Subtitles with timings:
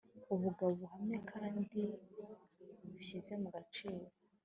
[0.33, 1.61] Ubugabo buhamye kandi
[2.91, 4.05] bushyize mu gaciro